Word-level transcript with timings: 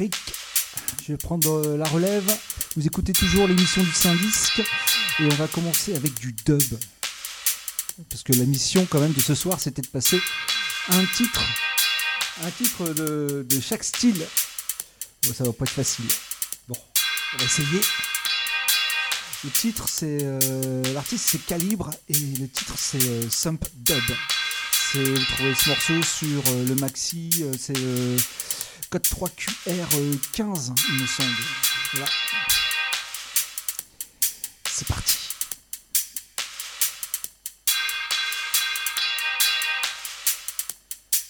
Je 0.00 1.12
vais 1.12 1.16
prendre 1.16 1.50
euh, 1.50 1.76
la 1.76 1.86
relève. 1.86 2.24
Vous 2.76 2.86
écoutez 2.86 3.12
toujours 3.12 3.48
l'émission 3.48 3.82
du 3.82 3.90
Saint-Disque 3.90 4.60
et 4.60 5.24
on 5.24 5.34
va 5.34 5.48
commencer 5.48 5.94
avec 5.96 6.14
du 6.14 6.32
dub. 6.32 6.62
Parce 8.08 8.22
que 8.22 8.32
la 8.34 8.44
mission 8.44 8.86
quand 8.88 9.00
même 9.00 9.12
de 9.12 9.20
ce 9.20 9.34
soir 9.34 9.58
c'était 9.58 9.82
de 9.82 9.88
passer 9.88 10.20
un 10.90 11.04
titre, 11.04 11.42
un 12.44 12.50
titre 12.52 12.94
de, 12.94 13.44
chaque 13.60 13.82
style. 13.82 14.24
Ça 15.34 15.42
va 15.42 15.52
pas 15.52 15.64
être 15.64 15.72
facile. 15.72 16.06
Bon, 16.68 16.76
on 17.34 17.38
va 17.38 17.44
essayer. 17.44 17.80
Le 19.42 19.50
titre 19.50 19.88
c'est 19.88 20.18
euh, 20.22 20.82
l'artiste 20.94 21.24
c'est 21.28 21.44
Calibre 21.44 21.90
et 22.08 22.14
le 22.14 22.48
titre 22.48 22.74
c'est 22.76 23.02
euh, 23.02 23.28
Sump 23.28 23.64
Dub. 23.74 23.96
Vous 24.94 25.24
trouvez 25.34 25.54
ce 25.54 25.68
morceau 25.68 26.02
sur 26.02 26.42
le 26.66 26.74
maxi, 26.76 27.44
c'est 27.58 27.74
code 28.90 29.02
3QR15, 29.02 30.72
il 30.88 30.94
me 30.94 31.06
semble. 31.06 31.28
Voilà. 31.92 32.08
C'est 34.64 34.86
parti. 34.86 35.16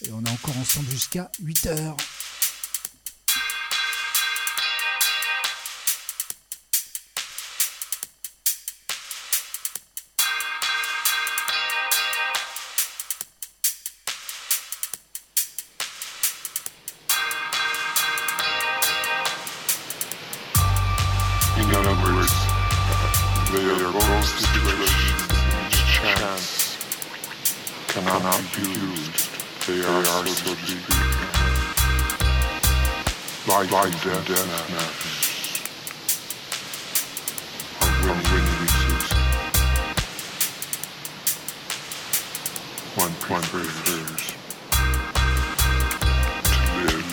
Et 0.02 0.12
on 0.12 0.24
est 0.24 0.30
encore 0.30 0.56
ensemble 0.56 0.90
jusqu'à 0.90 1.30
8 1.42 1.66
heures. 1.66 1.96
one, 42.98 43.12
one 43.28 43.42
brain 43.52 43.64
lives. 43.86 44.34
To 46.42 46.72
live, 46.82 47.06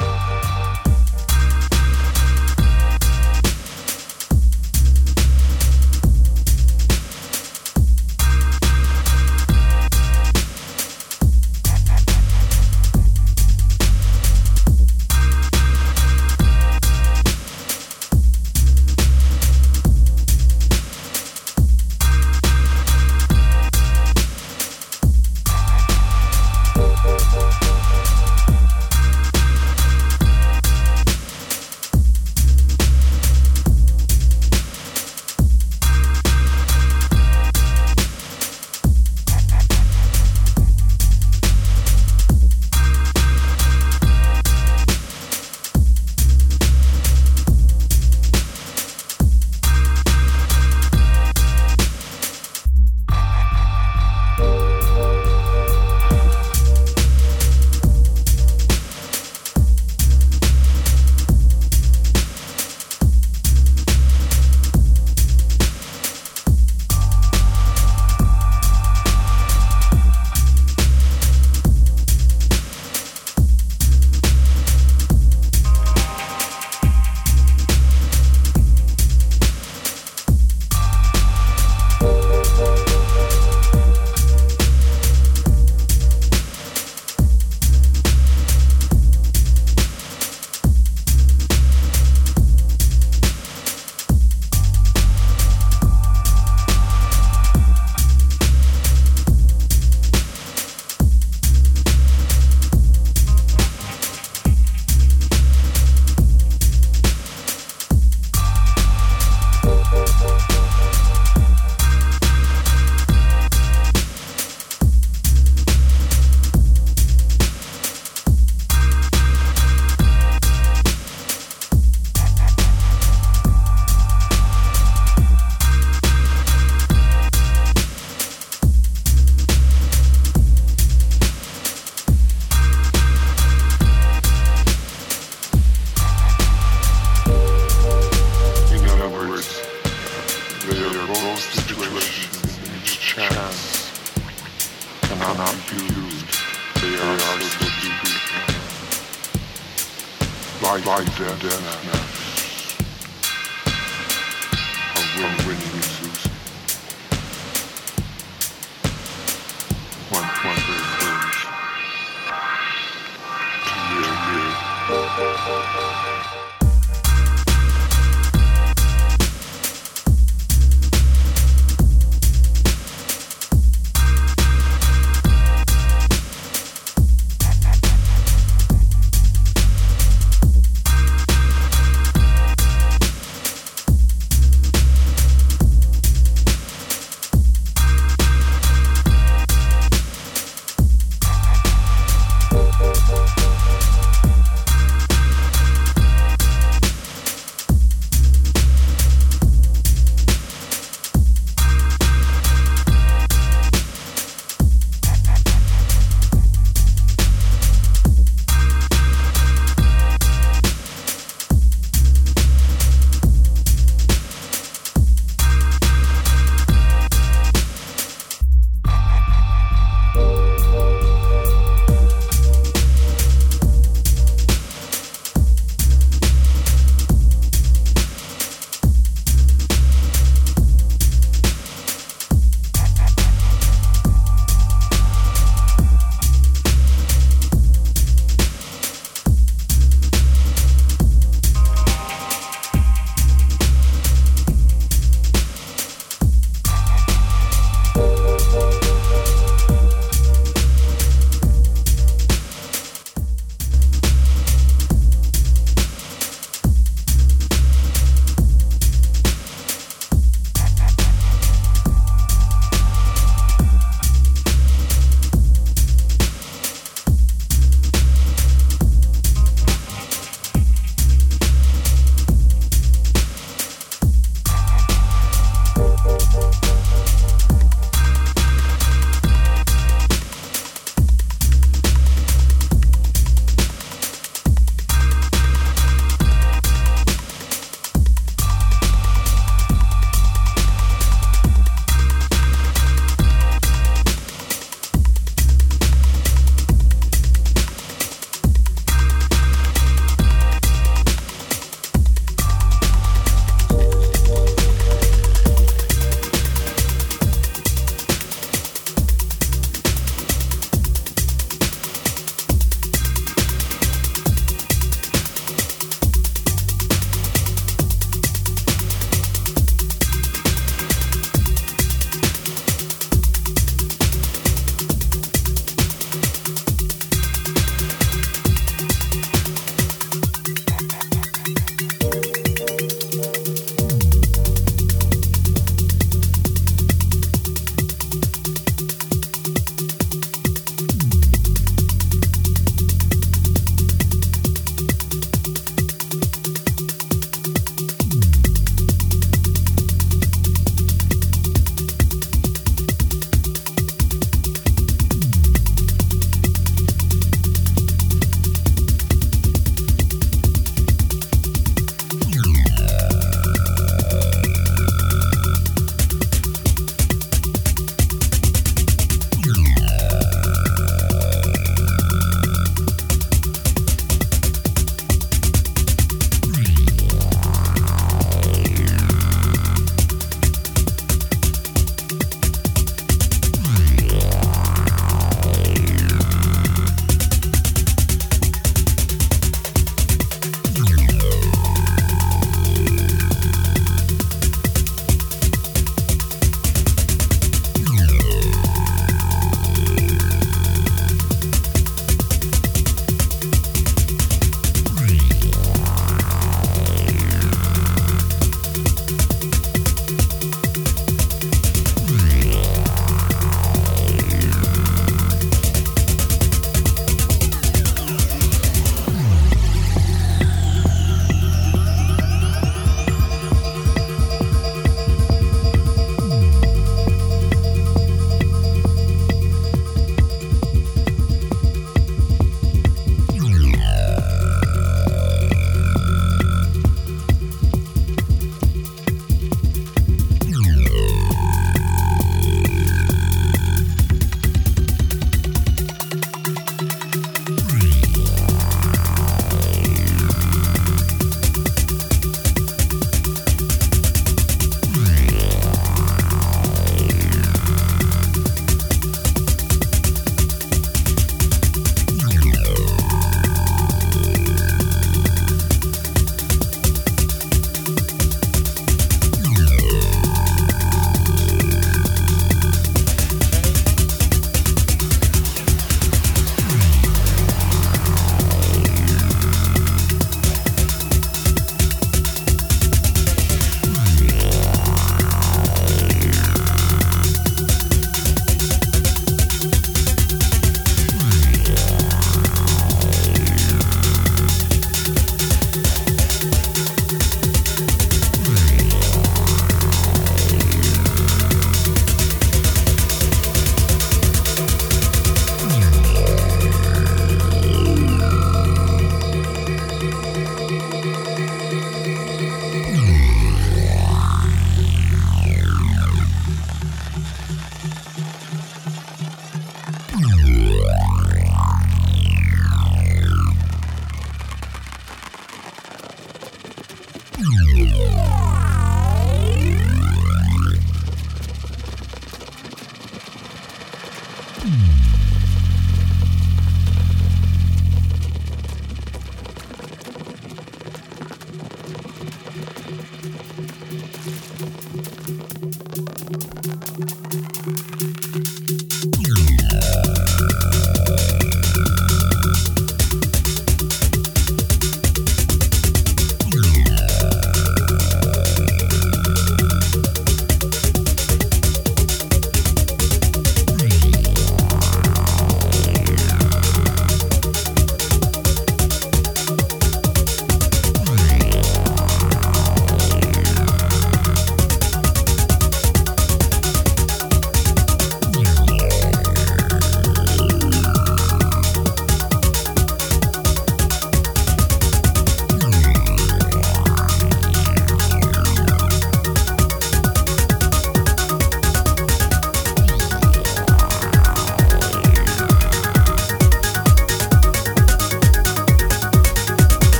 live. 0.00 0.13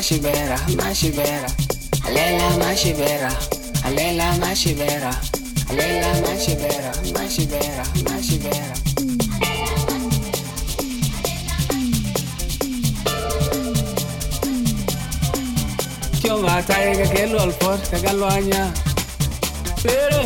mashibera 0.00 0.56
mashibera 0.80 1.50
alela 2.06 2.46
mashibera 2.56 3.30
alela 3.84 4.26
mashibera 4.40 5.12
alela 5.70 6.10
mashibera 6.24 6.92
mashibera 7.16 7.84
mashibera 8.08 8.74
Kyonga 16.22 16.62
taiga 16.62 17.06
kelo 17.12 17.38
alfor 17.42 17.78
kagalwanya 17.90 18.72
Pero 19.82 20.18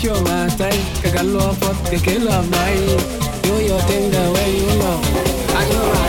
Kyonga 0.00 0.36
taiga 0.58 1.10
kelo 1.16 1.40
alfor 1.48 1.76
kagalwanya 1.88 3.21
do 3.52 3.64
your 3.64 3.80
thing 3.80 4.10
the 4.10 4.32
way 4.32 4.56
you 4.56 4.78
know. 4.78 5.00
I 5.54 5.68
know. 5.70 6.01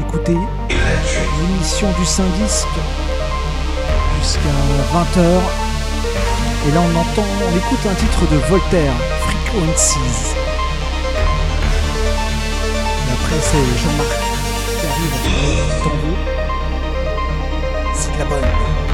Écoutez 0.00 0.36
l'émission 1.40 1.88
du 1.98 2.04
Saint-Disque 2.04 2.68
jusqu'à 4.20 4.40
20h. 4.92 5.40
Et 6.66 6.72
là, 6.72 6.80
on 6.80 6.96
entend, 6.98 7.24
on 7.46 7.56
écoute 7.56 7.78
un 7.88 7.94
titre 7.94 8.26
de 8.30 8.36
Voltaire, 8.48 8.92
Frequencies. 9.20 10.34
Et 13.06 13.12
après, 13.12 13.40
c'est 13.40 13.66
Jean-Marc 13.82 14.18
qui 14.78 14.86
arrive 14.86 15.14
en 15.54 15.84
tambour. 15.84 16.18
C'est 17.94 18.18
la 18.18 18.24
bonne. 18.24 18.87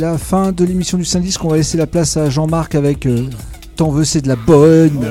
La 0.00 0.18
fin 0.18 0.52
de 0.52 0.64
l'émission 0.64 0.98
du 0.98 1.04
syndic 1.04 1.36
qu'on 1.38 1.48
va 1.48 1.56
laisser 1.56 1.76
la 1.78 1.86
place 1.86 2.16
à 2.16 2.30
Jean-Marc 2.30 2.74
avec 2.74 3.06
euh, 3.06 3.26
T'en 3.76 3.90
veux, 3.90 4.04
c'est 4.04 4.20
de 4.20 4.28
la 4.28 4.36
bonne. 4.36 5.08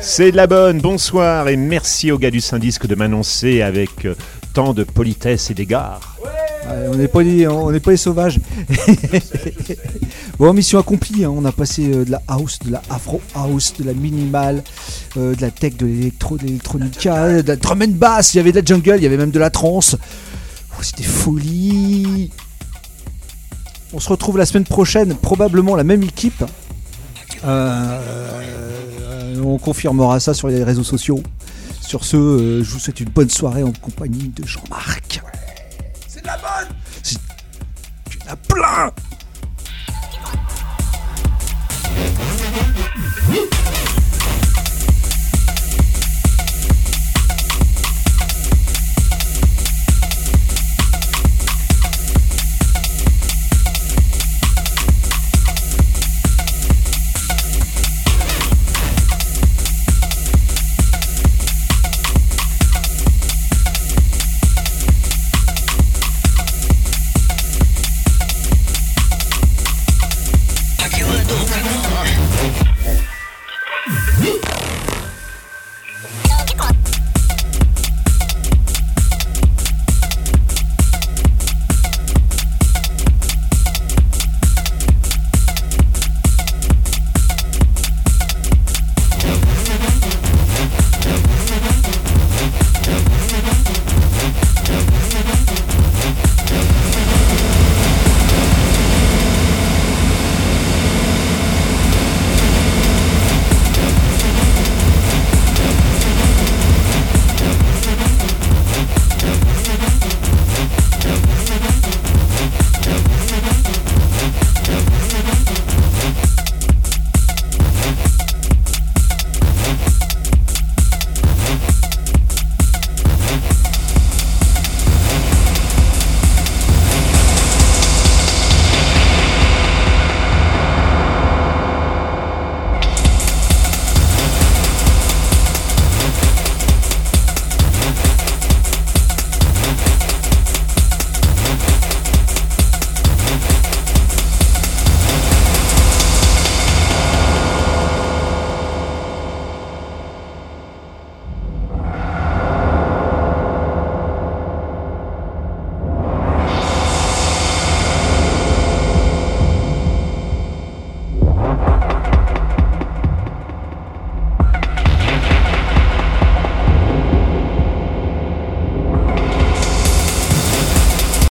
C'est 0.00 0.30
de 0.30 0.36
la 0.36 0.46
bonne, 0.46 0.80
bonsoir 0.80 1.48
et 1.48 1.56
merci 1.56 2.10
au 2.12 2.18
gars 2.18 2.30
du 2.30 2.40
Syndic 2.40 2.86
de 2.86 2.94
m'annoncer 2.94 3.62
avec 3.62 4.04
euh, 4.04 4.14
tant 4.52 4.72
de 4.74 4.84
politesse 4.84 5.50
et 5.50 5.54
d'égard. 5.54 6.16
Ouais, 6.22 6.88
on 6.92 6.96
n'est 6.96 7.08
pas, 7.08 7.22
les- 7.22 7.46
on 7.48 7.70
n'est 7.70 7.80
pas 7.80 7.92
les 7.92 7.96
sauvages. 7.96 8.38
bon, 10.38 10.52
mission 10.52 10.78
accomplie. 10.78 11.24
hein. 11.24 11.32
On 11.34 11.44
a 11.44 11.52
passé 11.52 11.90
euh, 11.92 12.04
de 12.04 12.10
la 12.10 12.20
house, 12.28 12.58
de 12.64 12.72
la 12.72 12.82
afro 12.90 13.20
house, 13.34 13.72
de 13.78 13.84
la 13.84 13.94
minimale, 13.94 14.62
euh, 15.16 15.34
de 15.34 15.40
la 15.40 15.50
tech, 15.50 15.76
de 15.76 15.86
l'électro, 15.86 16.36
de 16.36 16.44
l'électronica, 16.44 17.42
de 17.42 17.48
la 17.48 17.56
drum 17.56 17.82
and 17.82 17.88
bass. 17.96 18.34
Il 18.34 18.36
y 18.38 18.40
avait 18.40 18.52
de 18.52 18.58
la 18.60 18.64
jungle, 18.64 18.94
il 18.98 19.02
y 19.02 19.06
avait 19.06 19.16
même 19.16 19.30
de 19.30 19.38
la 19.38 19.50
trance. 19.50 19.96
Oh, 20.72 20.82
C'était 20.82 21.02
folie. 21.04 22.30
On 23.92 24.00
se 24.00 24.08
retrouve 24.08 24.36
la 24.38 24.46
semaine 24.46 24.64
prochaine, 24.64 25.14
probablement 25.14 25.76
la 25.76 25.84
même 25.84 26.02
équipe. 26.02 26.44
Euh, 27.44 28.00
euh, 29.02 29.40
on 29.42 29.58
confirmera 29.58 30.18
ça 30.20 30.34
sur 30.34 30.48
les 30.48 30.64
réseaux 30.64 30.84
sociaux. 30.84 31.22
Sur 31.80 32.04
ce, 32.04 32.16
euh, 32.16 32.64
je 32.64 32.70
vous 32.70 32.78
souhaite 32.78 33.00
une 33.00 33.10
bonne 33.10 33.30
soirée 33.30 33.62
en 33.62 33.72
compagnie 33.72 34.28
de 34.28 34.44
Jean-Marc. 34.44 35.22
C'est 36.08 36.22
de 36.22 36.26
la 36.26 36.36
bonne 36.36 36.76
Tu 38.08 38.18
en 38.26 38.32
as 38.32 38.36
plein! 38.36 38.92